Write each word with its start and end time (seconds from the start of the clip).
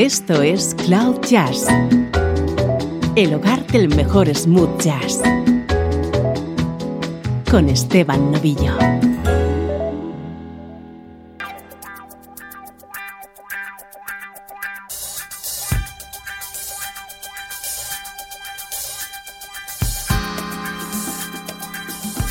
Esto 0.00 0.40
es 0.40 0.74
Cloud 0.86 1.20
Jazz, 1.28 1.66
el 3.16 3.34
hogar 3.34 3.66
del 3.66 3.94
mejor 3.94 4.34
smooth 4.34 4.80
jazz, 4.82 5.20
con 7.50 7.68
Esteban 7.68 8.30
Novillo. 8.32 8.74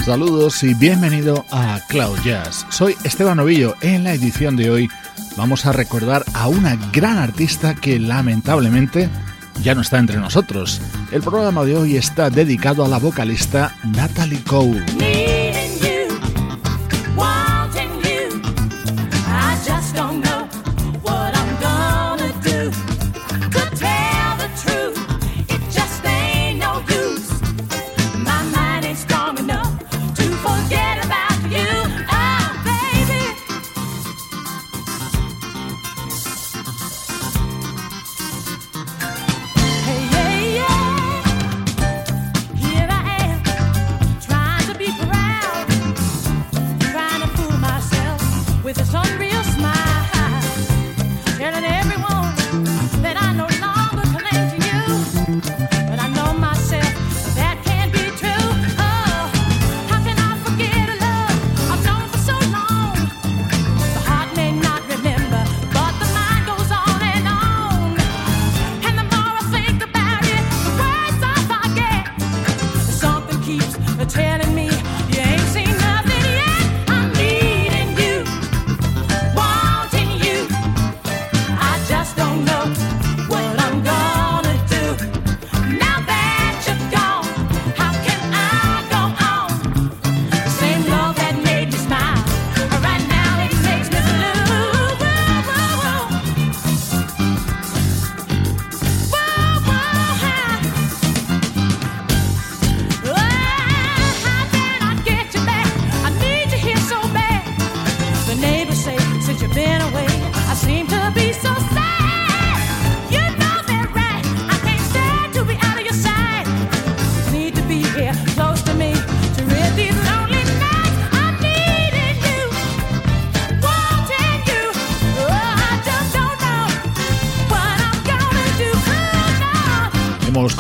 Saludos 0.03 0.63
y 0.63 0.73
bienvenido 0.73 1.45
a 1.51 1.79
Cloud 1.87 2.17
Jazz. 2.25 2.65
Soy 2.69 2.95
Esteban 3.03 3.37
Novillo 3.37 3.75
en 3.81 4.05
la 4.05 4.13
edición 4.15 4.55
de 4.55 4.71
hoy 4.71 4.89
vamos 5.39 5.65
a 5.65 5.71
recordar 5.71 6.25
a 6.33 6.49
una 6.49 6.75
gran 6.91 7.17
artista 7.17 7.73
que 7.73 7.97
lamentablemente 7.97 9.09
ya 9.63 9.73
no 9.73 9.79
está 9.81 9.97
entre 9.97 10.17
nosotros. 10.17 10.81
El 11.13 11.21
programa 11.21 11.63
de 11.63 11.75
hoy 11.77 11.95
está 11.97 12.29
dedicado 12.29 12.83
a 12.83 12.87
la 12.89 12.99
vocalista 12.99 13.73
Natalie 13.85 14.43
Cole. 14.43 14.83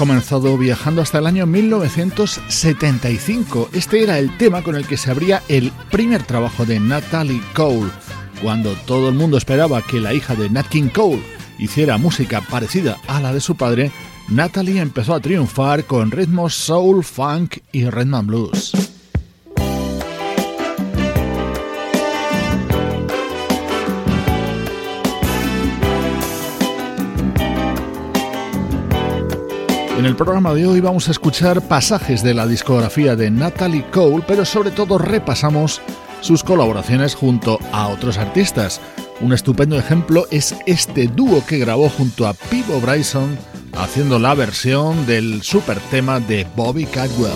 comenzado 0.09 0.57
viajando 0.57 1.03
hasta 1.03 1.19
el 1.19 1.27
año 1.27 1.45
1975. 1.45 3.69
Este 3.73 4.01
era 4.01 4.17
el 4.17 4.35
tema 4.37 4.63
con 4.63 4.75
el 4.75 4.87
que 4.87 4.97
se 4.97 5.11
abría 5.11 5.43
el 5.47 5.71
primer 5.91 6.23
trabajo 6.23 6.65
de 6.65 6.79
Natalie 6.79 7.39
Cole. 7.53 7.91
Cuando 8.41 8.71
todo 8.87 9.09
el 9.09 9.13
mundo 9.15 9.37
esperaba 9.37 9.83
que 9.83 9.99
la 9.99 10.15
hija 10.15 10.33
de 10.33 10.49
Nat 10.49 10.65
King 10.67 10.89
Cole 10.89 11.21
hiciera 11.59 11.99
música 11.99 12.41
parecida 12.41 12.97
a 13.07 13.21
la 13.21 13.31
de 13.31 13.39
su 13.39 13.55
padre, 13.55 13.91
Natalie 14.29 14.81
empezó 14.81 15.13
a 15.13 15.19
triunfar 15.19 15.85
con 15.85 16.09
ritmos 16.09 16.55
soul, 16.55 17.03
funk 17.03 17.57
y 17.71 17.85
rhythm 17.87 18.15
and 18.15 18.27
blues. 18.27 18.73
En 29.99 30.05
el 30.05 30.15
programa 30.15 30.53
de 30.53 30.65
hoy 30.65 30.79
vamos 30.79 31.09
a 31.09 31.11
escuchar 31.11 31.61
pasajes 31.61 32.23
de 32.23 32.33
la 32.33 32.47
discografía 32.47 33.17
de 33.17 33.29
Natalie 33.29 33.83
Cole, 33.91 34.23
pero 34.25 34.45
sobre 34.45 34.71
todo 34.71 34.97
repasamos 34.97 35.81
sus 36.21 36.41
colaboraciones 36.41 37.15
junto 37.15 37.59
a 37.73 37.89
otros 37.89 38.17
artistas. 38.17 38.79
Un 39.19 39.33
estupendo 39.33 39.77
ejemplo 39.77 40.25
es 40.31 40.55
este 40.65 41.09
dúo 41.09 41.45
que 41.45 41.57
grabó 41.57 41.89
junto 41.89 42.27
a 42.29 42.33
Pivo 42.33 42.79
Bryson 42.79 43.37
haciendo 43.77 44.19
la 44.19 44.35
versión 44.35 45.05
del 45.05 45.43
super 45.43 45.79
tema 45.91 46.21
de 46.21 46.47
Bobby 46.55 46.85
Caldwell. 46.85 47.33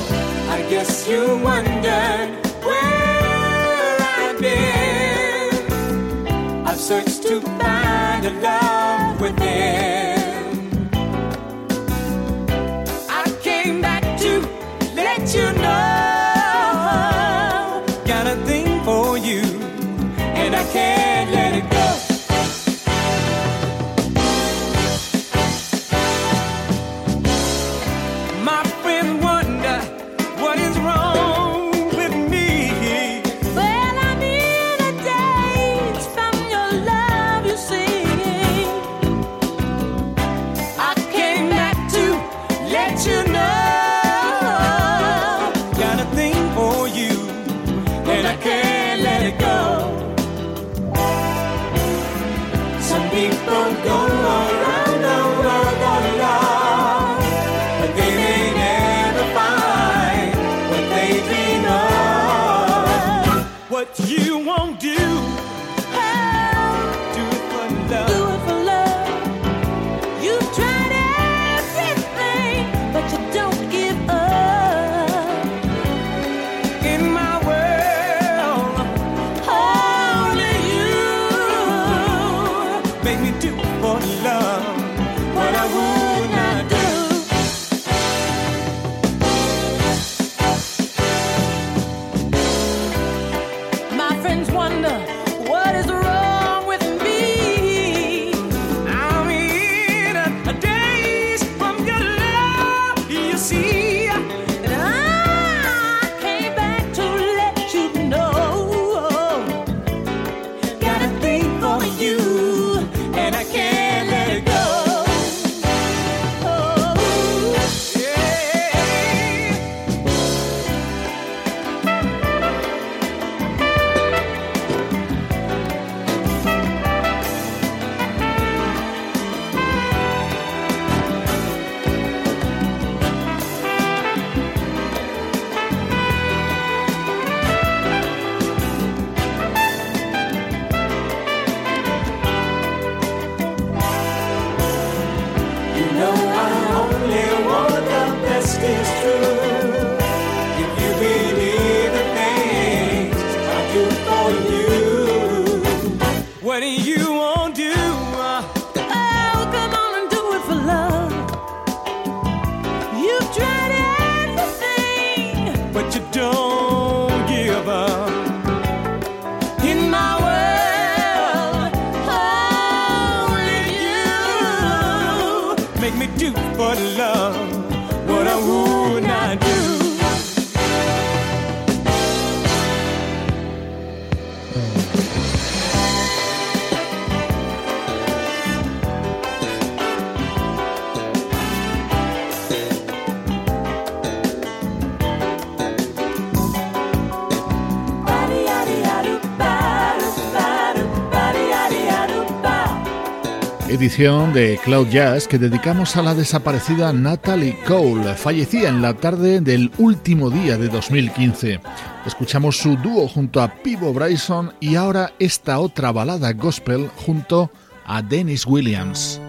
edición 203.84 204.32
de 204.32 204.58
Cloud 204.64 204.88
Jazz 204.88 205.28
que 205.28 205.38
dedicamos 205.38 205.97
a 205.97 206.02
la 206.02 206.16
desaparecida 206.16 206.94
Natalie 206.94 207.58
Cole, 207.68 208.16
Fallecía 208.16 208.70
en 208.70 208.82
la 208.82 208.94
tarde 208.94 209.41
del 209.41 209.72
último 209.78 210.30
día 210.30 210.56
de 210.58 210.70
2015. 210.70 211.59
Escuchamos 212.06 212.58
su 212.59 212.78
dúo 212.78 213.09
junto 213.09 213.41
a 213.41 213.53
Pivo 213.56 213.91
Bryson 213.91 214.53
y 214.62 214.76
ahora 214.78 215.12
esta 215.20 215.59
otra 215.59 215.91
balada 215.91 216.32
gospel 216.32 216.90
junto 217.06 217.52
a 217.85 218.02
Dennis 218.02 218.47
Williams. 218.47 219.20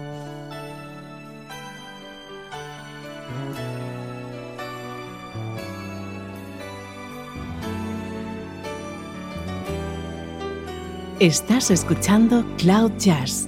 Estás 11.19 11.71
escuchando 11.71 12.45
Cloud 12.57 12.91
Jazz 12.97 13.47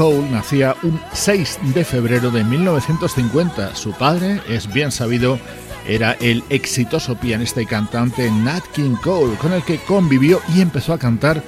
Cole 0.00 0.26
nacía 0.30 0.74
un 0.82 0.98
6 1.12 1.58
de 1.74 1.84
febrero 1.84 2.30
de 2.30 2.42
1950. 2.42 3.76
Su 3.76 3.92
padre, 3.92 4.40
es 4.48 4.72
bien 4.72 4.90
sabido, 4.92 5.38
era 5.86 6.12
el 6.22 6.42
exitoso 6.48 7.16
pianista 7.16 7.60
y 7.60 7.66
cantante 7.66 8.30
Nat 8.30 8.64
King 8.72 8.94
Cole, 9.04 9.34
con 9.34 9.52
el 9.52 9.62
que 9.62 9.76
convivió 9.84 10.40
y 10.56 10.62
empezó 10.62 10.94
a 10.94 10.98
cantar 10.98 11.42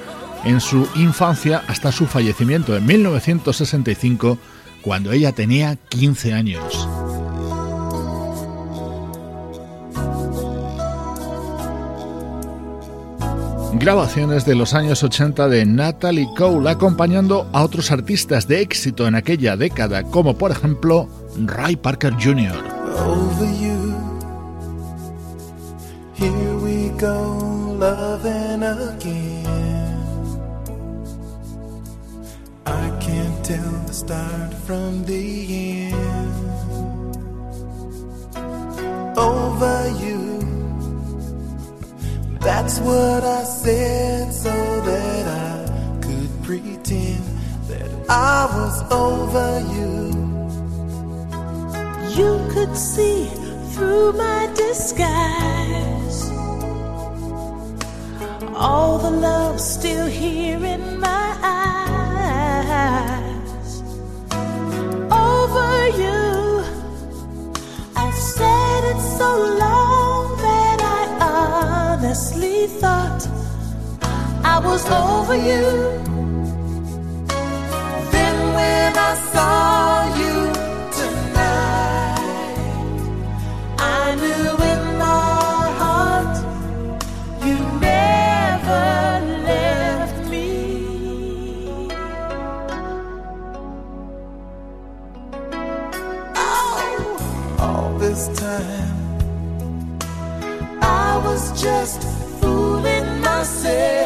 en 0.45 0.61
su 0.61 0.87
infancia 0.93 1.63
hasta 1.67 1.91
su 1.91 2.05
fallecimiento 2.05 2.77
en 2.77 2.85
1965, 2.85 4.37
cuando 4.83 5.11
ella 5.13 5.31
tenía 5.31 5.75
15 5.89 6.33
años. 6.33 6.87
Grabaciones 13.79 14.45
de 14.45 14.53
los 14.53 14.75
años 14.75 15.03
80 15.03 15.47
de 15.49 15.65
Natalie 15.65 16.27
Cole 16.37 16.69
acompañando 16.69 17.49
a 17.53 17.63
otros 17.63 17.89
artistas 17.91 18.47
de 18.47 18.61
éxito 18.61 19.07
en 19.07 19.15
aquella 19.15 19.57
década, 19.57 20.03
como 20.03 20.37
por 20.37 20.51
ejemplo 20.51 21.09
Ray 21.45 21.75
Parker 21.75 22.13
Jr. 22.13 22.53
Over 22.99 23.51
you. 23.55 23.95
Here 26.15 26.55
we 26.61 26.89
go, 26.99 27.75
again. 27.83 28.63
I 32.67 32.91
can't 32.99 33.43
tell 33.43 33.71
the 33.87 33.93
start 33.93 34.53
from 34.67 35.03
the 35.05 35.89
end. 35.91 36.33
Over 39.17 39.89
you. 39.99 40.42
That's 42.43 42.77
what 42.79 43.23
I 43.23 43.41
said 43.45 44.33
so 44.33 44.49
that 44.51 45.25
I 45.27 45.65
could 46.01 46.43
pretend 46.43 47.23
that 47.69 47.89
I 48.09 48.43
was 48.57 48.75
over 48.91 49.49
you. 49.73 49.93
You 52.21 52.53
could 52.53 52.75
see 52.75 53.29
through 53.73 54.11
my 54.17 54.47
disguise. 54.57 56.21
All 58.57 58.97
the 58.99 59.09
love 59.09 59.61
still 59.61 60.07
here 60.07 60.65
in 60.65 60.99
my 60.99 61.29
eyes. 61.41 63.81
Over 65.31 65.77
you, 66.01 66.65
I 67.95 68.11
said 68.11 68.83
it 68.93 69.01
so 69.17 69.29
long 69.59 69.92
honestly 72.13 72.67
thought 72.67 73.27
I 74.53 74.59
was 74.63 74.85
over 74.91 75.33
you. 75.35 75.65
Then 78.11 78.37
when 78.57 78.91
I 78.95 79.11
saw 79.31 80.15
you. 80.19 80.32
was 101.33 101.49
just 101.59 102.01
fooling 102.39 103.13
myself. 103.21 104.02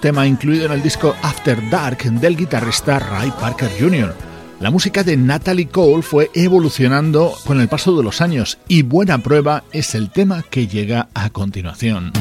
tema 0.00 0.26
incluido 0.26 0.66
en 0.66 0.72
el 0.72 0.82
disco 0.82 1.14
After 1.22 1.58
Dark 1.70 1.98
del 2.02 2.36
guitarrista 2.36 2.98
Ray 2.98 3.30
Parker 3.40 3.70
Jr. 3.78 4.14
La 4.58 4.70
música 4.70 5.02
de 5.04 5.16
Natalie 5.16 5.68
Cole 5.68 6.02
fue 6.02 6.30
evolucionando 6.34 7.32
con 7.46 7.60
el 7.60 7.68
paso 7.68 7.96
de 7.96 8.02
los 8.02 8.20
años 8.20 8.58
y 8.68 8.82
buena 8.82 9.18
prueba 9.18 9.64
es 9.72 9.94
el 9.94 10.10
tema 10.10 10.42
que 10.42 10.66
llega 10.66 11.08
a 11.14 11.30
continuación. 11.30 12.12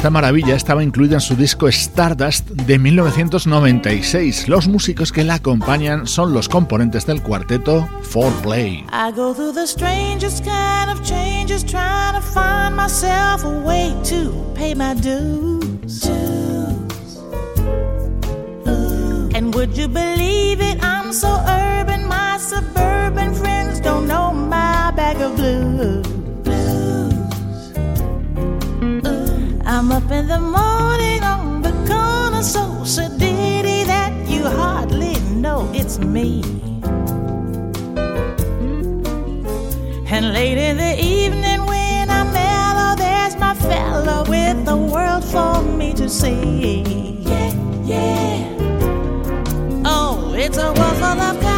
Esta 0.00 0.08
maravilla 0.08 0.54
estaba 0.54 0.82
incluida 0.82 1.16
en 1.16 1.20
su 1.20 1.34
disco 1.36 1.68
Stardust 1.68 2.48
de 2.48 2.78
1996. 2.78 4.48
Los 4.48 4.66
músicos 4.66 5.12
que 5.12 5.24
la 5.24 5.34
acompañan 5.34 6.06
son 6.06 6.32
los 6.32 6.48
componentes 6.48 7.04
del 7.04 7.20
cuarteto 7.22 7.86
4Play. 8.10 8.86
I 8.92 9.12
go 9.14 9.34
through 9.34 9.52
the 9.52 9.66
strangest 9.66 10.42
kind 10.46 10.90
of 10.90 11.02
changes 11.06 11.62
trying 11.62 12.14
to 12.14 12.22
find 12.22 12.74
myself 12.74 13.44
a 13.44 13.60
way 13.62 13.94
to 14.04 14.32
pay 14.54 14.74
my 14.74 14.94
dues. 14.94 16.06
And 19.34 19.54
would 19.54 19.76
you 19.76 19.86
believe 19.86 20.62
it? 20.62 20.82
I'm 20.82 21.12
so 21.12 21.28
urban, 21.46 22.06
my 22.08 22.38
suburban 22.40 23.34
friends 23.34 23.80
don't 23.82 24.06
know 24.06 24.32
my 24.32 24.90
bag 24.96 25.20
of 25.20 25.36
blues. 25.36 26.09
up 29.92 30.10
in 30.12 30.28
the 30.28 30.38
morning 30.38 31.22
on 31.22 31.62
the 31.62 31.72
corner, 31.90 32.42
so 32.42 32.60
sedated 32.84 33.86
that 33.86 34.12
you 34.28 34.44
hardly 34.46 35.14
know 35.42 35.68
it's 35.74 35.98
me. 35.98 36.42
And 40.12 40.32
late 40.32 40.58
in 40.58 40.76
the 40.76 40.94
evening, 41.02 41.60
when 41.66 42.08
I'm 42.08 42.30
mellow, 42.32 42.94
there's 42.96 43.36
my 43.36 43.54
fella 43.54 44.24
with 44.28 44.64
the 44.64 44.76
world 44.76 45.24
for 45.24 45.62
me 45.62 45.92
to 45.94 46.08
see. 46.08 47.18
Yeah, 47.22 47.84
yeah. 47.84 48.46
Oh, 49.84 50.34
it's 50.36 50.56
a 50.58 50.72
world 50.72 50.96
full 50.98 51.20
of. 51.30 51.49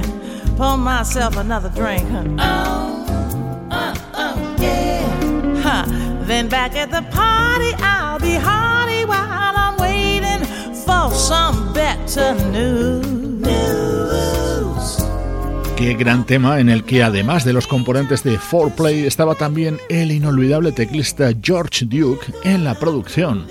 pour 0.58 0.78
myself 0.78 1.36
another 1.38 1.70
drink. 1.74 2.06
Oh, 2.40 3.04
oh, 3.72 3.94
oh, 4.14 4.56
yeah. 4.60 5.02
Huh. 5.64 5.86
Then 6.28 6.50
back 6.50 6.76
at 6.76 6.92
the 6.92 7.02
party, 7.12 7.74
I'll 7.80 8.20
be 8.20 8.36
hearty 8.36 9.06
while 9.06 9.56
I'm 9.58 9.76
waiting 9.80 10.46
for 10.86 11.10
some 11.12 11.74
better 11.74 12.36
news. 12.52 13.02
Qué 15.76 15.96
gran 15.96 16.28
tema 16.28 16.60
en 16.60 16.70
el 16.70 16.84
que 16.84 17.02
además 17.02 17.44
de 17.44 17.54
los 17.54 17.66
componentes 17.66 18.22
de 18.24 18.38
Foreplay 18.38 19.08
estaba 19.08 19.34
también 19.34 19.80
el 19.90 20.12
inolvidable 20.12 20.72
teclista 20.72 21.32
George 21.42 21.86
Duke 21.86 22.32
en 22.44 22.64
la 22.66 22.76
producción. 22.76 23.48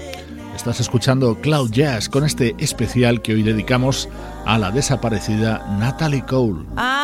Estás 0.61 0.79
escuchando 0.81 1.37
Cloud 1.41 1.71
Jazz 1.73 2.11
con 2.11 2.23
este 2.23 2.55
especial 2.59 3.23
que 3.23 3.33
hoy 3.33 3.43
dedicamos 3.43 4.11
a 4.45 4.59
la 4.59 4.71
desaparecida 4.71 5.65
Natalie 5.79 6.23
Cole. 6.29 6.67
Ah, 6.77 7.00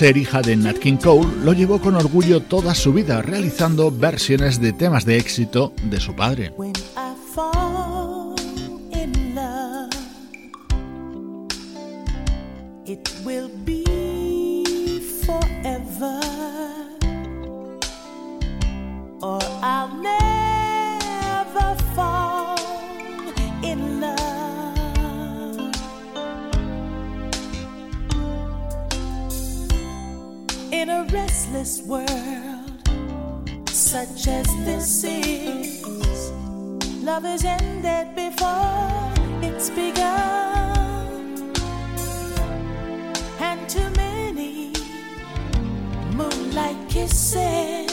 ser 0.00 0.16
hija 0.16 0.40
de 0.40 0.56
Nat 0.56 0.78
King 0.78 0.96
Cole 0.96 1.28
lo 1.44 1.52
llevó 1.52 1.78
con 1.78 1.94
orgullo 1.94 2.40
toda 2.40 2.74
su 2.74 2.90
vida, 2.94 3.20
realizando 3.20 3.90
versiones 3.90 4.58
de 4.58 4.72
temas 4.72 5.04
de 5.04 5.18
éxito 5.18 5.74
de 5.90 6.00
su 6.00 6.16
padre. 6.16 6.54
restless 31.12 31.82
world 31.82 32.08
such 33.68 34.28
as 34.28 34.46
this 34.66 35.02
is. 35.04 36.30
Love 37.02 37.24
is 37.24 37.44
ended 37.44 38.14
before 38.14 39.12
it's 39.42 39.70
begun, 39.70 41.52
and 43.40 43.68
too 43.68 43.88
many 43.96 44.72
moonlight 46.14 46.78
kisses 46.88 47.90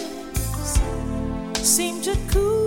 seem 1.56 2.02
to 2.02 2.16
cool. 2.32 2.67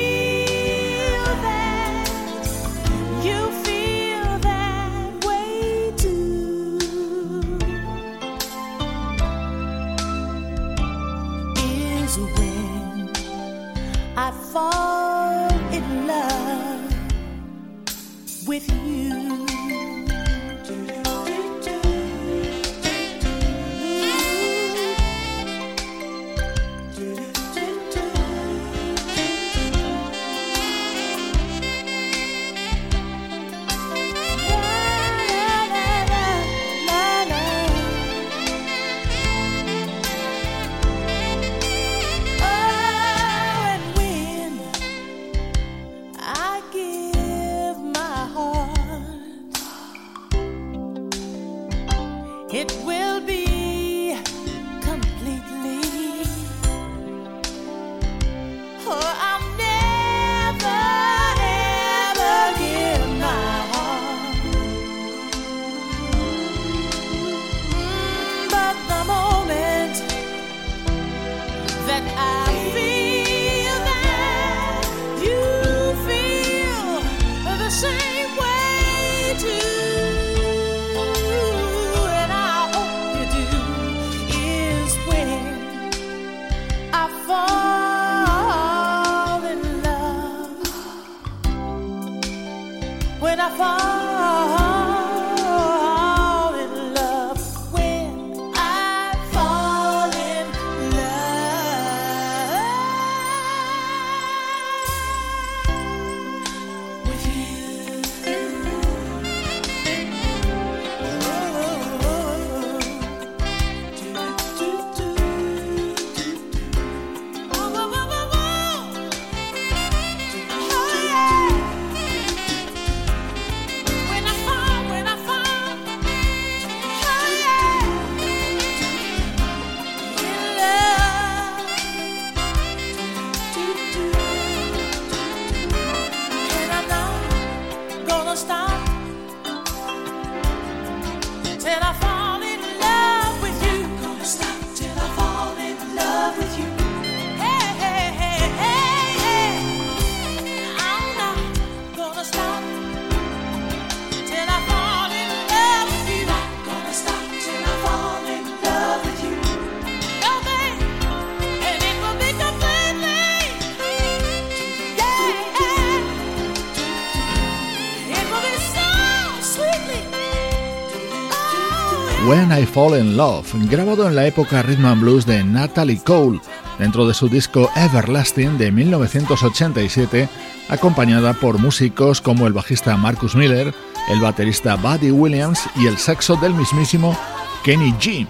Fall 172.73 172.93
in 172.97 173.17
Love, 173.17 173.45
grabado 173.69 174.07
en 174.07 174.15
la 174.15 174.25
época 174.27 174.61
rhythm 174.63 174.85
and 174.85 175.01
blues 175.01 175.25
de 175.25 175.43
Natalie 175.43 175.99
Cole, 176.01 176.39
dentro 176.79 177.05
de 177.05 177.13
su 177.13 177.27
disco 177.27 177.69
Everlasting 177.75 178.57
de 178.57 178.71
1987, 178.71 180.29
acompañada 180.69 181.33
por 181.33 181.59
músicos 181.59 182.21
como 182.21 182.47
el 182.47 182.53
bajista 182.53 182.95
Marcus 182.95 183.35
Miller, 183.35 183.73
el 184.09 184.21
baterista 184.21 184.75
Buddy 184.77 185.11
Williams 185.11 185.59
y 185.75 185.87
el 185.87 185.97
saxo 185.97 186.37
del 186.37 186.53
mismísimo 186.53 187.17
Kenny 187.65 187.91
G. 187.99 188.25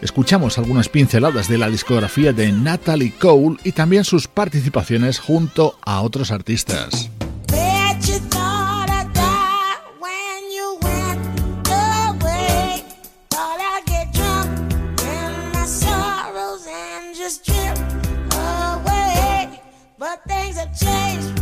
Escuchamos 0.00 0.56
algunas 0.56 0.88
pinceladas 0.88 1.46
de 1.48 1.58
la 1.58 1.68
discografía 1.68 2.32
de 2.32 2.52
Natalie 2.52 3.12
Cole 3.20 3.58
y 3.64 3.72
también 3.72 4.04
sus 4.04 4.28
participaciones 4.28 5.18
junto 5.18 5.78
a 5.84 6.00
otros 6.00 6.30
artistas. 6.30 7.10
change. 20.72 21.33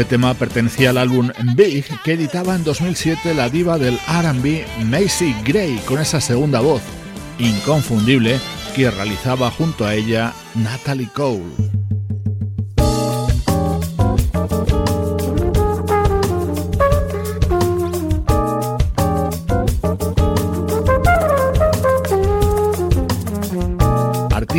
Este 0.00 0.14
tema 0.16 0.32
pertenecía 0.32 0.88
al 0.90 0.96
álbum 0.96 1.28
Big 1.56 1.84
que 2.04 2.12
editaba 2.14 2.54
en 2.56 2.64
2007 2.64 3.34
la 3.34 3.50
diva 3.50 3.76
del 3.76 3.98
RB 3.98 4.64
Macy 4.86 5.34
Gray 5.44 5.76
con 5.84 5.98
esa 6.00 6.22
segunda 6.22 6.60
voz 6.60 6.80
inconfundible 7.38 8.40
que 8.74 8.90
realizaba 8.90 9.50
junto 9.50 9.84
a 9.84 9.94
ella 9.94 10.32
Natalie 10.54 11.10
Cole. 11.14 11.44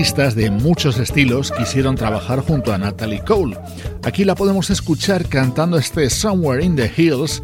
artistas 0.02 0.34
de 0.34 0.50
muchos 0.50 0.98
estilos 0.98 1.52
quisieron 1.56 1.94
trabajar 1.94 2.40
junto 2.40 2.74
a 2.74 2.78
Natalie 2.80 3.22
Cole. 3.24 3.56
Aquí 4.04 4.24
la 4.26 4.34
podemos 4.34 4.72
escuchar 4.72 5.28
cantando 5.28 5.78
este 5.78 6.10
Somewhere 6.10 6.66
in 6.66 6.76
the 6.76 6.92
Hills 6.98 7.44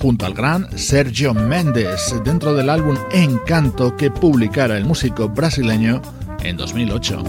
junto 0.00 0.26
al 0.26 0.34
gran 0.34 0.66
Sergio 0.76 1.32
Méndez 1.32 2.12
dentro 2.24 2.54
del 2.54 2.70
álbum 2.70 2.96
Encanto 3.12 3.96
que 3.96 4.10
publicara 4.10 4.76
el 4.76 4.84
músico 4.84 5.28
brasileño 5.28 6.02
en 6.42 6.56
2008. 6.56 7.22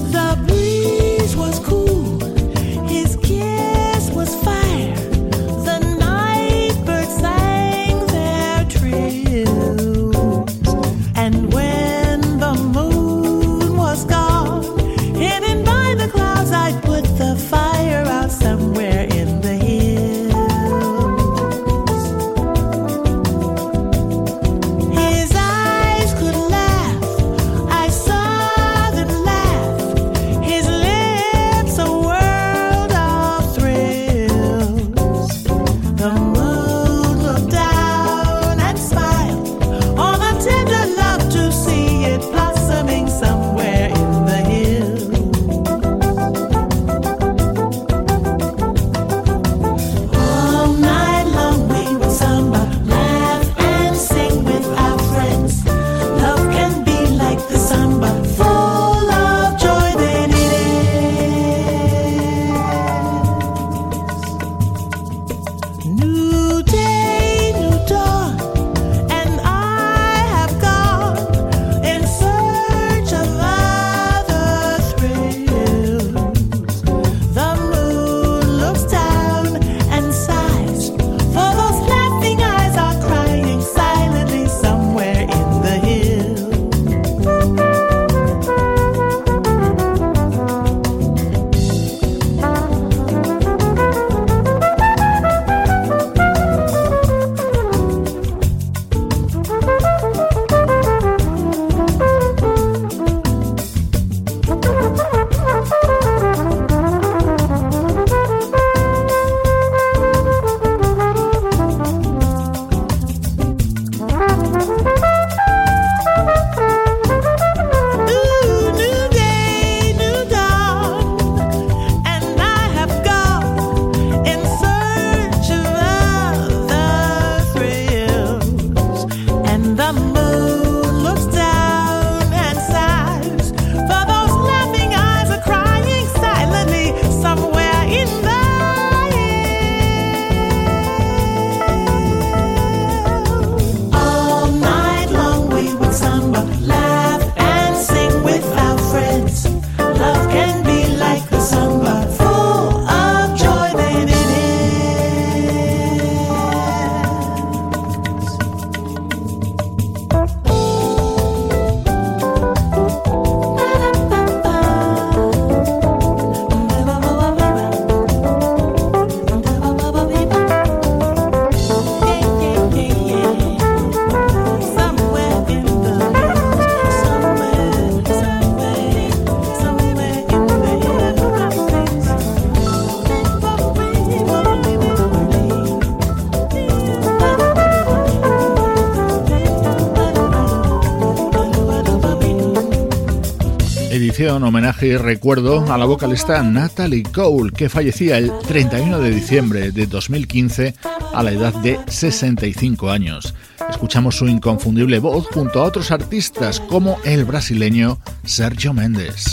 homenaje 194.41 194.88
y 194.88 194.98
recuerdo 194.98 195.72
a 195.72 195.78
la 195.78 195.86
vocalista 195.86 196.41
Natalie 196.41 197.04
Cole, 197.04 197.52
que 197.56 197.69
fallecía 197.69 198.17
el 198.17 198.32
31 198.48 199.00
de 199.00 199.12
diciembre 199.12 199.72
de 199.72 199.86
2015 199.86 200.74
a 201.13 201.22
la 201.22 201.32
edad 201.32 201.54
de 201.56 201.80
65 201.88 202.89
años. 202.89 203.36
Escuchamos 203.69 204.15
su 204.17 204.28
inconfundible 204.28 204.98
voz 205.00 205.28
junto 205.28 205.62
a 205.62 205.65
otros 205.65 205.91
artistas 205.91 206.60
como 206.60 206.98
el 207.04 207.26
brasileño 207.26 208.00
Sergio 208.26 208.74
Méndez. 208.74 209.33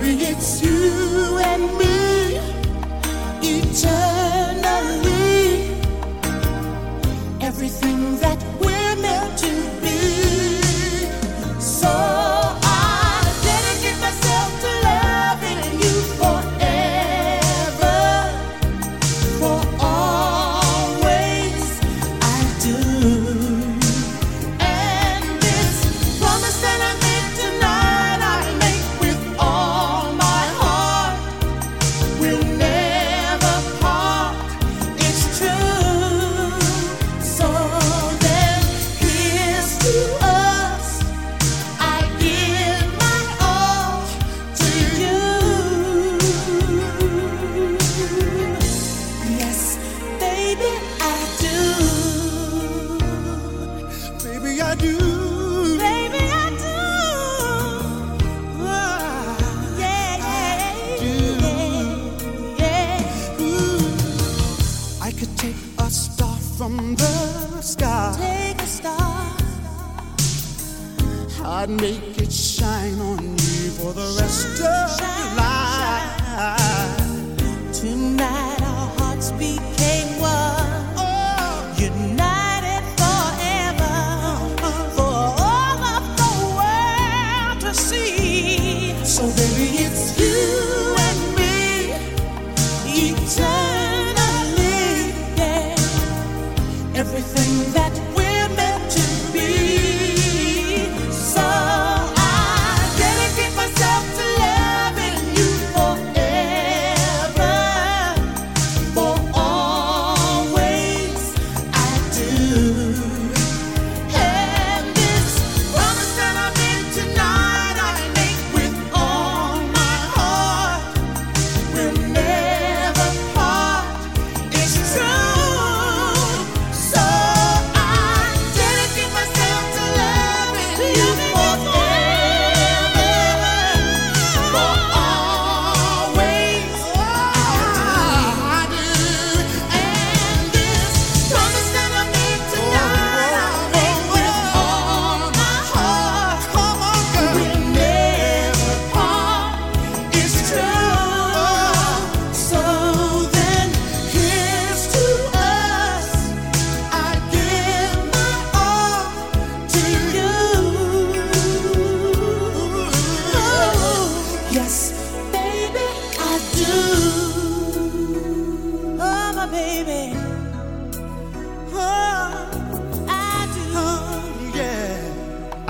Baby, 0.00 0.24
it's 0.24 0.60
you 0.60 1.38
and 1.38 1.62
me. 1.78 1.93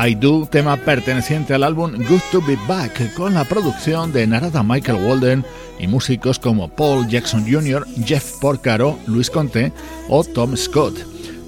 I 0.07 0.13
Do, 0.15 0.45
tema 0.51 0.77
perteneciente 0.77 1.55
al 1.55 1.63
álbum 1.65 1.93
Good 1.93 2.21
to 2.31 2.43
Be 2.43 2.59
Back, 2.69 3.15
con 3.15 3.33
la 3.33 3.45
producción 3.45 4.13
de 4.13 4.27
Narada 4.27 4.63
Michael 4.63 5.03
Walden 5.03 5.45
y 5.79 5.87
músicos 5.87 6.39
como 6.39 6.69
Paul 6.69 7.09
Jackson 7.09 7.47
Jr., 7.51 7.87
Jeff 8.05 8.33
Porcaro, 8.41 8.99
Luis 9.07 9.31
Conte 9.31 9.73
o 10.11 10.23
Tom 10.23 10.57
Scott. 10.57 10.95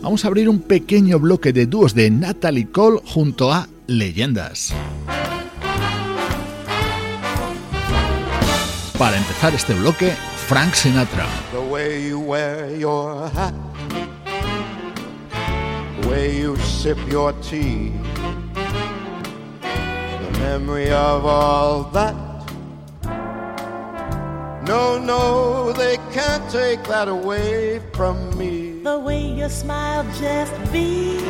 Vamos 0.00 0.24
a 0.24 0.28
abrir 0.28 0.48
un 0.48 0.60
pequeño 0.62 1.18
bloque 1.18 1.52
de 1.52 1.66
dúos 1.66 1.94
de 1.94 2.10
Natalie 2.10 2.66
Cole 2.72 3.00
junto 3.04 3.52
a 3.52 3.68
Leyendas. 3.88 4.72
Para 8.98 9.18
empezar 9.18 9.54
este 9.54 9.74
bloque, 9.74 10.14
Frank 10.46 10.72
Sinatra. 10.72 11.26
The 11.52 11.58
way 11.70 12.08
you 12.08 12.20
wear 12.20 12.74
your 12.78 13.28
hat. 13.36 13.52
way 16.08 16.40
you 16.40 16.56
sip 16.58 16.96
your 17.10 17.32
tea 17.50 17.92
memory 20.38 20.90
of 20.90 21.24
all 21.24 21.84
that. 21.98 22.14
No, 24.62 24.98
no, 24.98 25.72
they 25.72 25.96
can't 26.12 26.48
take 26.50 26.82
that 26.84 27.08
away 27.08 27.78
from 27.94 28.36
me. 28.36 28.80
The 28.82 28.98
way 28.98 29.20
your 29.22 29.48
smile 29.48 30.04
just 30.18 30.52
beats. 30.72 31.22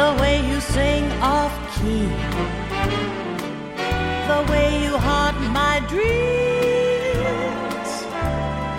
the 0.00 0.16
way 0.20 0.40
you 0.48 0.60
sing 0.60 1.10
off 1.20 1.52
key, 1.76 2.06
the 4.32 4.40
way 4.50 4.66
you 4.84 4.96
haunt 4.96 5.36
my 5.52 5.82
dreams. 5.88 6.22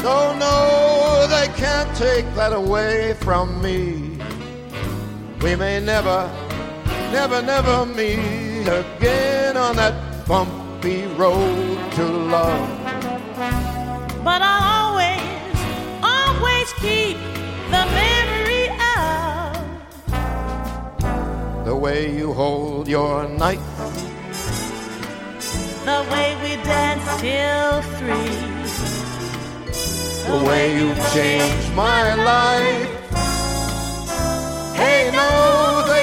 No, 0.02 0.34
no, 0.40 1.28
they 1.28 1.48
can't 1.62 1.90
take 1.98 2.26
that 2.36 2.54
away 2.54 3.16
from 3.16 3.62
me. 3.62 4.18
We 5.42 5.56
may 5.56 5.80
never 5.82 6.24
never, 7.12 7.42
never 7.42 7.86
meet 7.86 8.66
again 8.82 9.58
on 9.58 9.76
that 9.78 10.28
bumpy 10.28 11.06
road 11.18 11.92
to 11.94 12.06
love. 12.06 12.70
But 14.24 14.42
I'll 14.44 14.94
always, 14.94 15.22
always 16.04 16.72
keep 16.74 17.18
the 17.74 17.84
memory 18.00 18.66
of 18.98 19.64
the 21.66 21.76
way 21.76 22.00
you 22.16 22.34
hold 22.34 22.88
your 22.88 23.28
knife, 23.28 23.70
the 25.86 26.06
way 26.12 26.30
we 26.44 26.52
danced 26.64 27.20
till 27.22 27.72
three. 27.98 28.34
The, 29.64 30.28
the 30.38 30.44
way 30.46 30.74
you 30.76 30.94
changed 31.12 31.74
my 31.74 32.14
life. 32.14 32.98
Hey, 34.76 35.10
no, 35.12 35.98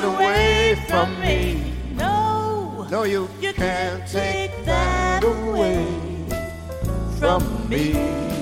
that 0.00 0.04
away 0.04 0.74
from 0.88 1.20
me. 1.20 1.60
No, 1.96 2.84
no, 2.90 3.04
you, 3.04 3.28
you 3.40 3.52
can't 3.52 4.04
take 4.08 4.50
that 4.64 5.22
away 5.22 5.86
from 7.20 7.44
me. 7.68 8.33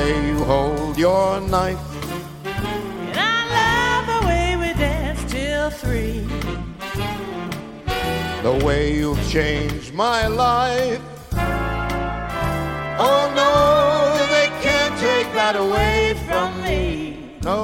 way 0.00 0.10
you 0.28 0.38
hold 0.52 0.96
your 0.98 1.40
knife. 1.52 1.78
And 2.44 3.16
I 3.34 3.40
love 3.58 4.02
the 4.14 4.20
way 4.28 4.46
we 4.62 4.70
dance 4.86 5.20
till 5.34 5.68
three. 5.82 6.20
The 8.48 8.56
way 8.64 8.82
you've 8.98 9.22
changed 9.36 9.92
my 10.06 10.20
life. 10.26 11.02
Oh 13.08 13.24
no, 13.40 13.54
they 14.34 14.46
can't 14.66 14.94
take 15.08 15.28
that 15.40 15.54
away 15.66 15.98
from 16.26 16.50
me. 16.68 16.84
No, 17.42 17.62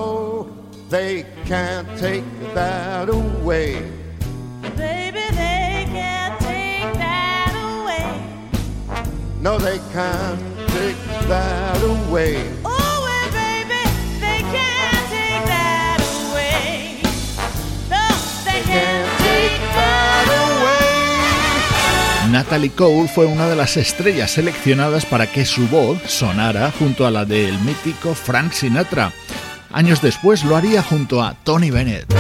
they 0.95 1.25
can't 1.49 1.89
take 1.99 2.25
that 2.55 3.09
away. 3.09 3.96
No, 9.47 9.59
they 9.61 9.79
can't 9.95 10.41
take 10.73 10.97
away. 11.25 12.43
Natalie 22.33 22.71
Cole 22.75 23.07
fue 23.07 23.27
una 23.27 23.47
de 23.47 23.55
las 23.55 23.77
estrellas 23.77 24.33
seleccionadas 24.33 25.07
para 25.07 25.31
que 25.31 25.47
su 25.47 25.69
voz 25.69 26.03
sonara 26.09 26.73
junto 26.77 27.07
a 27.07 27.13
la 27.13 27.25
del 27.25 27.57
mítico 27.61 28.17
Frank 28.17 28.51
Sinatra. 28.51 29.13
Años 29.73 30.03
después 30.03 30.43
lo 30.43 30.57
haría 30.57 30.83
junto 30.83 31.23
a 31.23 31.37
Tony 31.45 31.71
Bennett. 31.71 32.13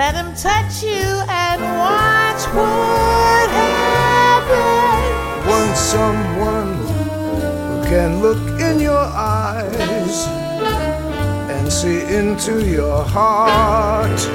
Let 0.00 0.14
him 0.14 0.32
touch 0.34 0.82
you 0.82 1.04
and 1.28 1.60
watch 1.78 2.42
what 2.56 3.50
happens. 3.50 5.46
When 5.46 5.76
someone 5.76 6.74
can 7.84 8.20
look 8.22 8.58
in 8.62 8.80
your 8.80 8.94
eyes 8.96 10.26
and 11.50 11.70
see 11.70 12.00
into 12.14 12.62
your 12.66 13.04
heart, 13.04 14.26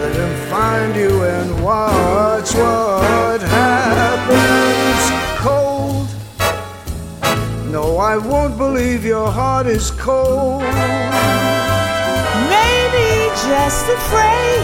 let 0.00 0.16
him 0.16 0.34
find 0.50 0.96
you 0.96 1.22
and 1.22 1.62
watch 1.64 2.52
what 2.56 3.40
happens. 3.42 5.12
Cold. 5.38 6.08
No, 7.70 7.98
I 7.98 8.16
won't 8.16 8.58
believe 8.58 9.04
your 9.04 9.28
heart 9.30 9.68
is 9.68 9.92
cold 9.92 10.64
just 13.44 13.86
afraid 13.98 14.62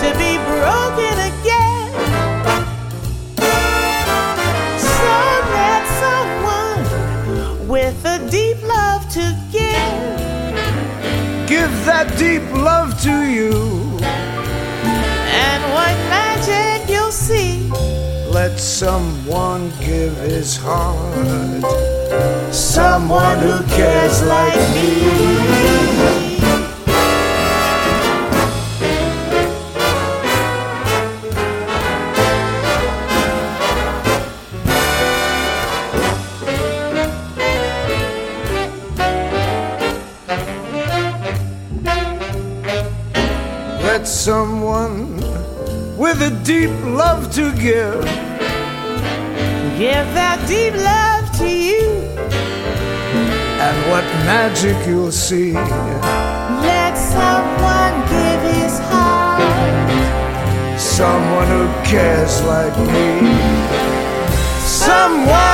to 0.00 0.08
be 0.22 0.32
broken 0.52 1.14
again. 1.30 1.92
So 4.88 5.08
let 5.56 5.82
someone 6.04 7.68
with 7.68 7.98
a 8.04 8.18
deep 8.30 8.60
love 8.62 9.08
to 9.10 9.24
give. 9.50 9.98
Give 11.48 11.72
that 11.86 12.08
deep 12.18 12.42
love 12.52 13.00
to 13.02 13.24
you. 13.26 13.52
And 14.86 15.62
what 15.76 15.94
magic 16.18 16.88
you'll 16.88 17.10
see. 17.12 17.68
Let 18.30 18.58
someone 18.60 19.70
give 19.80 20.16
his 20.18 20.56
heart. 20.56 21.64
Someone 22.54 23.38
who 23.40 23.58
cares 23.74 24.22
like 24.22 24.52
me. 24.74 26.27
that 43.88 44.06
someone 44.06 44.94
with 45.96 46.20
a 46.20 46.30
deep 46.44 46.70
love 47.02 47.20
to 47.32 47.44
give. 47.66 48.00
Give 49.82 50.06
that 50.20 50.38
deep 50.54 50.74
love 50.90 51.24
to 51.38 51.46
you. 51.48 51.88
And 53.66 53.76
what 53.90 54.04
magic 54.34 54.76
you'll 54.86 55.10
see. 55.28 55.54
Let 56.68 56.92
someone 57.16 57.96
give 58.14 58.40
his 58.60 58.74
heart. 58.92 59.90
Someone 60.78 61.48
who 61.54 61.64
cares 61.92 62.34
like 62.52 62.76
me. 62.92 63.10
Someone. 64.84 65.47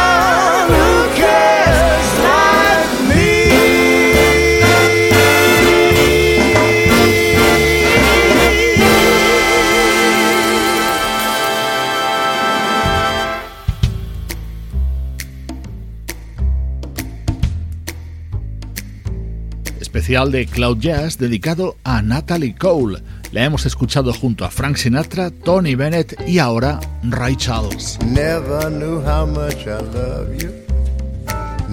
especial 20.04 20.28
de 20.30 20.44
Cloud 20.44 20.78
Jazz 20.82 21.16
dedicado 21.16 21.76
a 21.82 22.02
Natalie 22.02 22.54
Cole. 22.54 22.98
La 23.32 23.42
hemos 23.44 23.64
escuchado 23.64 24.12
junto 24.12 24.44
a 24.44 24.50
Frank 24.50 24.76
Sinatra, 24.76 25.30
Tony 25.30 25.76
Bennett 25.76 26.20
y 26.28 26.40
ahora 26.40 26.78
Ray 27.04 27.34
Charles. 27.36 27.98
Never 28.04 28.68
knew 28.70 29.00
how 29.00 29.24
much 29.24 29.66
I 29.66 29.80
love 29.96 30.34
you. 30.38 30.52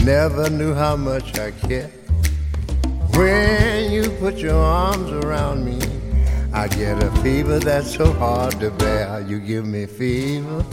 Never 0.05 0.49
knew 0.49 0.73
how 0.73 0.95
much 0.95 1.37
I 1.37 1.51
care. 1.67 1.89
When 3.17 3.91
you 3.91 4.09
put 4.11 4.37
your 4.37 4.55
arms 4.63 5.11
around 5.25 5.65
me, 5.65 5.77
I 6.53 6.69
get 6.69 7.03
a 7.03 7.11
fever 7.21 7.59
that's 7.59 7.91
so 7.93 8.13
hard 8.13 8.57
to 8.61 8.71
bear. 8.77 9.21
You 9.27 9.41
give 9.41 9.65
me 9.65 9.85
fever. 9.87 10.63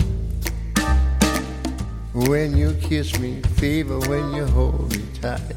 When 2.15 2.57
you 2.57 2.75
kiss 2.81 3.19
me, 3.19 3.43
fever 3.57 3.99
when 4.09 4.33
you 4.33 4.47
hold 4.47 4.97
me 4.97 5.03
tight. 5.21 5.57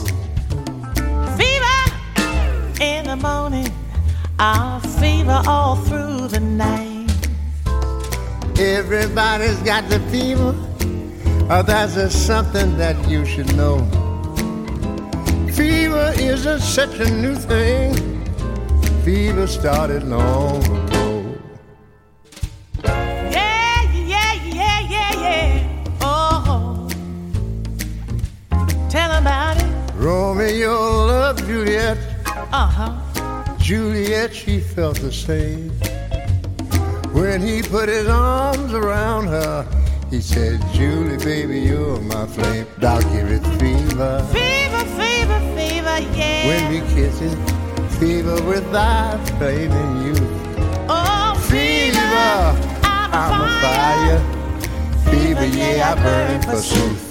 in 2.81 3.05
the 3.05 3.15
morning, 3.15 3.71
I'll 4.39 4.79
fever 4.79 5.41
all 5.47 5.75
through 5.75 6.27
the 6.29 6.39
night. 6.39 6.99
Everybody's 8.59 9.59
got 9.59 9.87
the 9.89 9.99
fever. 10.09 10.55
Oh, 11.51 11.61
that's 11.61 11.93
just 11.93 12.25
something 12.25 12.75
that 12.77 12.97
you 13.07 13.23
should 13.23 13.55
know. 13.55 13.77
Fever 15.53 16.11
isn't 16.15 16.59
such 16.61 16.99
a 16.99 17.09
new 17.17 17.35
thing. 17.35 17.93
Fever 19.03 19.45
started 19.45 20.03
long 20.03 20.63
ago. 20.87 21.35
Yeah, 22.83 23.91
yeah, 23.93 24.33
yeah, 24.33 24.81
yeah, 24.89 25.23
yeah. 25.25 25.97
Oh, 26.01 26.89
tell 28.89 29.11
about 29.21 29.57
it. 29.61 29.69
Romeo 29.97 30.71
loved 31.05 31.45
Juliet 31.45 32.10
uh 32.53 32.67
huh. 32.67 33.55
Juliet, 33.59 34.35
she 34.35 34.59
felt 34.59 34.99
the 34.99 35.11
same. 35.11 35.69
When 37.13 37.41
he 37.41 37.61
put 37.61 37.87
his 37.87 38.09
arms 38.09 38.73
around 38.73 39.27
her, 39.27 39.65
he 40.09 40.19
said, 40.19 40.61
Julie, 40.73 41.17
baby, 41.23 41.61
you're 41.61 42.01
my 42.01 42.27
flame. 42.27 42.67
I'll 42.81 43.01
give 43.13 43.31
it 43.31 43.41
fever. 43.57 44.21
Fever, 44.33 44.83
fever, 44.99 45.39
fever, 45.55 45.99
yeah. 46.17 46.47
When 46.47 46.71
we 46.73 46.81
kiss 46.93 47.21
it, 47.21 47.35
fever 48.01 48.35
with 48.43 48.69
thy 48.73 49.17
flame 49.37 49.71
in 49.71 50.07
you. 50.07 50.13
Oh, 50.89 51.33
fever, 51.49 51.95
fever 51.95 52.83
I'm, 52.83 53.13
I'm 53.13 53.31
a 53.31 53.61
fire. 53.61 54.19
fire. 54.19 55.13
Fever, 55.13 55.41
fever, 55.41 55.47
yeah, 55.55 55.95
I 55.97 56.03
burn 56.03 56.41
for 56.41 56.75
you." 57.05 57.10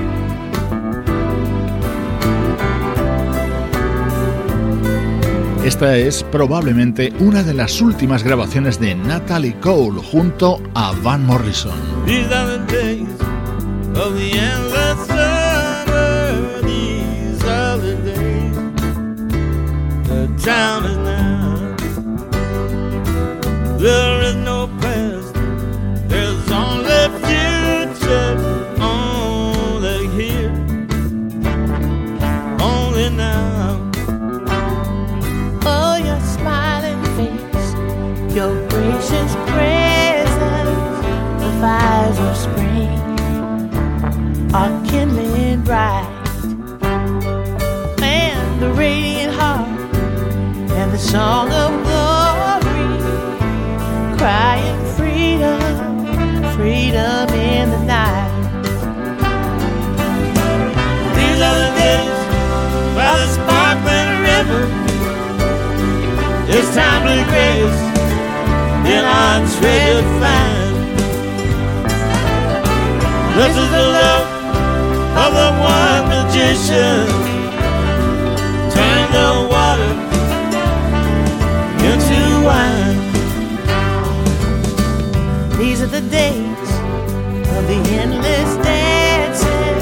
Esta 5.63 5.95
es 5.95 6.23
probablemente 6.23 7.13
una 7.19 7.43
de 7.43 7.53
las 7.53 7.81
últimas 7.81 8.23
grabaciones 8.23 8.79
de 8.79 8.95
Natalie 8.95 9.55
Cole 9.61 10.01
junto 10.11 10.59
a 10.73 10.91
Van 11.03 11.23
Morrison. 11.23 11.79
bright 45.71 46.03
and 48.03 48.61
the 48.61 48.69
radiant 48.73 49.33
heart 49.33 49.69
and 50.75 50.91
the 50.91 50.97
song 50.97 51.47
of 51.49 51.71
glory 51.87 52.89
crying 54.17 54.77
freedom 54.97 55.61
freedom 56.57 57.29
in 57.39 57.69
the 57.69 57.83
night 57.85 58.31
these 61.15 61.39
are 61.49 61.57
the 61.63 61.71
days 61.79 62.19
by 62.93 63.15
the 63.15 63.29
sparkling 63.31 64.11
river 64.27 64.63
it's 66.51 66.75
time 66.75 67.01
to 67.07 67.23
grace 67.31 67.81
in 68.91 69.05
our 69.05 69.39
treasure 69.55 70.03
find 70.19 70.75
this 73.39 73.55
is 73.55 73.71
the 73.71 73.77
love 73.97 74.30
of 75.27 75.33
the 75.41 75.51
wine 75.63 76.05
magician 76.13 77.01
turned 78.75 79.11
the 79.19 79.29
water 79.53 79.91
into 81.89 82.19
wine. 82.47 82.99
These 85.59 85.79
are 85.83 85.91
the 85.99 86.01
days 86.19 86.69
of 87.55 87.63
the 87.71 87.79
endless 88.01 88.51
dancing 88.65 89.79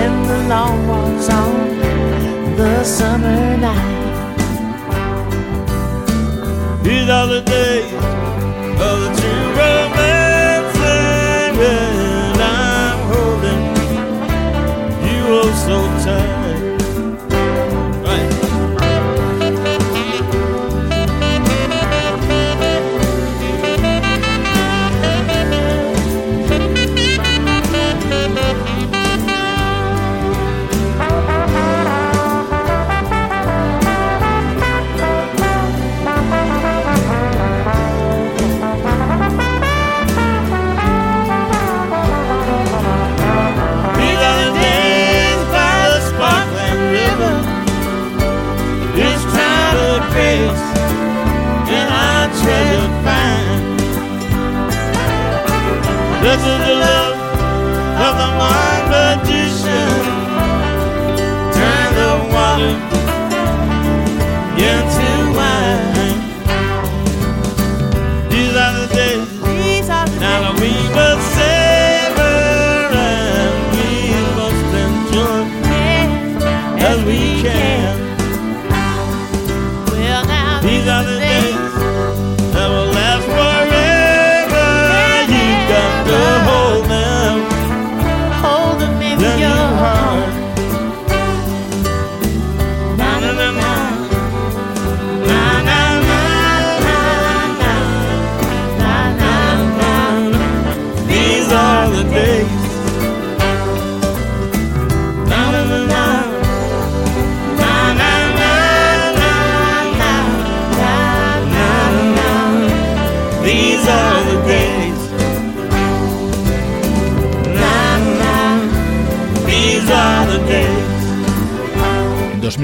and 0.00 0.14
the 0.30 0.38
long 0.52 0.76
walks 0.90 1.28
on 1.40 1.56
the 2.60 2.84
summer 2.84 3.38
night. 3.68 4.04
These 6.84 7.08
are 7.08 7.26
the 7.26 7.40
days. 7.40 8.13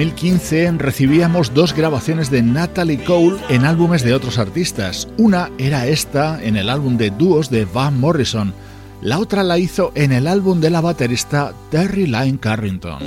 En 0.01 0.09
2015 0.09 0.79
recibíamos 0.79 1.53
dos 1.53 1.75
grabaciones 1.75 2.31
de 2.31 2.41
Natalie 2.41 3.05
Cole 3.05 3.37
en 3.51 3.67
álbumes 3.67 4.03
de 4.03 4.15
otros 4.15 4.39
artistas. 4.39 5.07
Una 5.19 5.51
era 5.59 5.87
esta 5.89 6.43
en 6.43 6.57
el 6.57 6.71
álbum 6.71 6.97
de 6.97 7.11
dúos 7.11 7.51
de 7.51 7.67
Van 7.67 8.01
Morrison. 8.01 8.55
La 9.03 9.19
otra 9.19 9.43
la 9.43 9.59
hizo 9.59 9.93
en 9.95 10.13
el 10.13 10.27
álbum 10.27 10.59
de 10.63 10.71
la 10.71 10.81
baterista 10.81 11.53
Terry 11.71 12.07
Lyne 12.07 12.39
Carrington. 12.41 13.01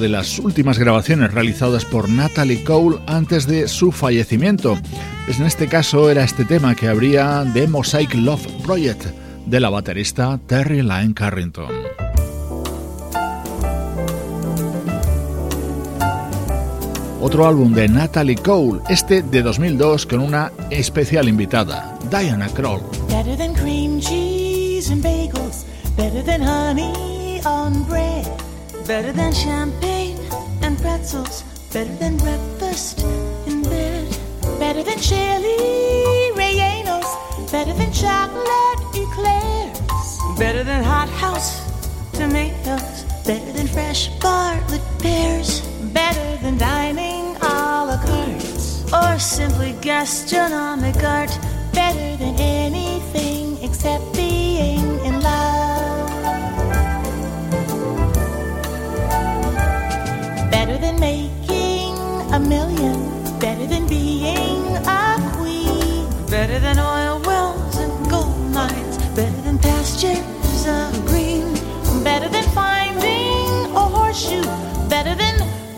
de 0.00 0.08
las 0.08 0.38
últimas 0.38 0.78
grabaciones 0.78 1.34
realizadas 1.34 1.84
por 1.84 2.08
Natalie 2.08 2.64
Cole 2.64 2.98
antes 3.06 3.46
de 3.46 3.68
su 3.68 3.92
fallecimiento. 3.92 4.76
Pues 5.26 5.38
en 5.38 5.46
este 5.46 5.68
caso 5.68 6.10
era 6.10 6.24
este 6.24 6.44
tema 6.44 6.74
que 6.74 6.88
habría 6.88 7.44
de 7.44 7.68
Mosaic 7.68 8.14
Love 8.14 8.46
Project 8.64 9.04
de 9.46 9.60
la 9.60 9.68
baterista 9.68 10.40
Terry 10.46 10.82
Lyne 10.82 11.12
Carrington. 11.14 11.68
Otro 17.20 17.46
álbum 17.46 17.74
de 17.74 17.86
Natalie 17.86 18.36
Cole, 18.36 18.80
este 18.88 19.22
de 19.22 19.42
2002 19.42 20.06
con 20.06 20.20
una 20.20 20.50
especial 20.70 21.28
invitada, 21.28 21.94
Diana 22.10 22.48
Kroll. 22.48 22.80
Better 28.86 29.12
than 29.12 29.32
champagne 29.32 30.18
and 30.62 30.76
pretzels. 30.78 31.42
Better 31.72 31.94
than 31.96 32.16
breakfast 32.16 33.00
in 33.46 33.62
bed. 33.62 34.04
Better 34.58 34.82
than 34.82 34.98
chili 34.98 36.32
rellenos. 36.34 37.08
Better 37.52 37.72
than 37.74 37.92
chocolate 37.92 38.80
eclairs. 38.94 39.78
Better 40.38 40.64
than 40.64 40.82
hot 40.82 41.08
house 41.08 41.60
tomatoes. 42.12 43.04
Better 43.26 43.52
than 43.52 43.68
fresh 43.68 44.08
Bartlett 44.18 44.82
pears. 44.98 45.60
Better 45.92 46.42
than 46.42 46.58
dining 46.58 47.36
a 47.36 47.84
la 47.84 47.98
carte. 48.04 48.92
Or 48.92 49.18
simply 49.20 49.74
gastronomic 49.82 50.96
art. 51.04 51.30
Better 51.74 52.16
than 52.16 52.34
anything 52.40 53.62
except 53.62 54.12
being 54.14 54.80
in 55.04 55.20
love. 55.20 55.69
Better 66.40 66.58
than 66.58 66.78
oil 66.78 67.20
wells 67.26 67.76
and 67.76 67.92
gold 68.10 68.34
mines, 68.54 68.96
better 69.14 69.40
than 69.42 69.58
pastures 69.58 70.60
of 70.66 70.90
green, 71.04 71.52
better 72.02 72.30
than 72.30 72.44
finding 72.54 73.66
a 73.76 73.80
horseshoe, 73.96 74.40
better 74.88 75.14
than 75.14 75.34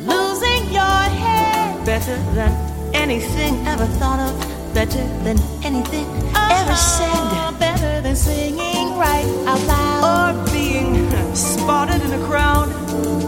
losing 0.06 0.62
your 0.72 1.00
head, 1.24 1.84
better 1.84 2.14
than 2.38 2.52
anything 2.94 3.66
ever 3.66 3.86
thought 3.98 4.20
of, 4.20 4.32
better 4.72 5.02
than 5.24 5.36
anything 5.64 6.06
ever 6.30 6.76
uh-huh. 6.76 6.76
said, 6.76 7.58
better 7.58 8.00
than 8.00 8.14
singing 8.14 8.96
right 8.96 9.26
out 9.48 9.60
loud 9.66 10.06
or 10.46 10.52
being 10.52 10.94
spotted 11.34 12.00
in 12.04 12.12
a 12.12 12.24
crowd, 12.26 12.68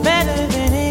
better 0.05 0.47
than 0.53 0.84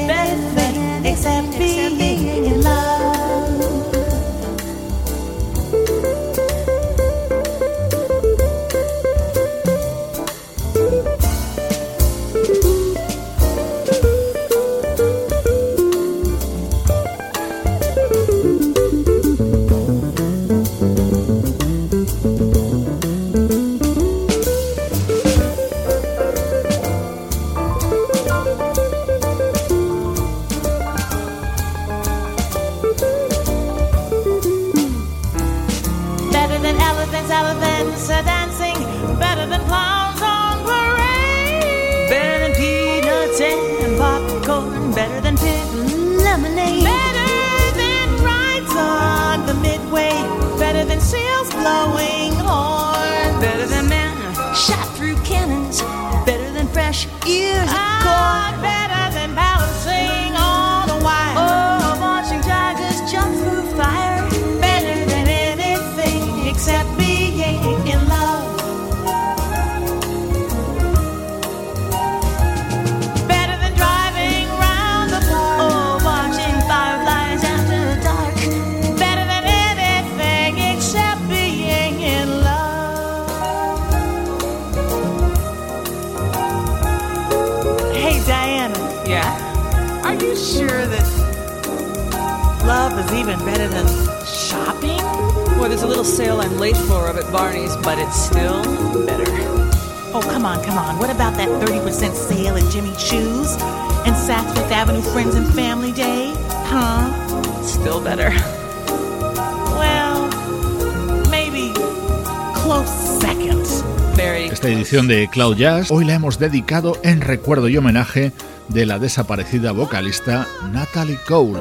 esta 114.65 114.77
edición 114.77 115.09
de 115.09 115.27
Cloud 115.29 115.57
Jazz. 115.57 115.91
Hoy 115.91 116.05
la 116.05 116.13
hemos 116.13 116.39
dedicado 116.39 116.95
en 117.03 117.19
recuerdo 117.19 117.67
y 117.67 117.75
homenaje 117.75 118.31
de 118.69 118.85
la 118.85 118.97
desaparecida 118.97 119.73
vocalista 119.73 120.47
Natalie 120.71 121.19
Cole. 121.27 121.59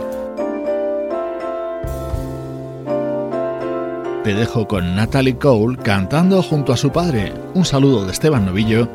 Te 4.22 4.34
dejo 4.34 4.68
con 4.68 4.94
Natalie 4.94 5.36
Cole 5.36 5.76
cantando 5.82 6.44
junto 6.44 6.72
a 6.72 6.76
su 6.76 6.92
padre. 6.92 7.32
Un 7.54 7.64
saludo 7.64 8.04
de 8.06 8.12
Esteban 8.12 8.46
Novillo 8.46 8.86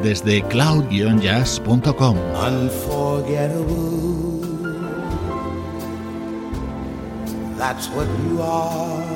desde 0.00 0.42
cloud-jazz.com. 0.44 2.16
That's 7.58 7.88
what 7.90 8.06
you 8.30 8.40
are. 8.40 9.15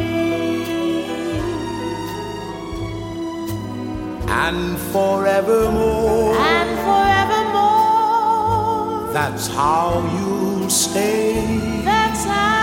and 4.29 4.79
forevermore? 4.93 6.35
And 6.37 6.77
forevermore. 6.87 9.11
That's 9.11 9.47
how 9.47 9.91
you'll 10.15 10.69
stay. 10.69 11.35
That's 11.83 12.23
how. 12.23 12.62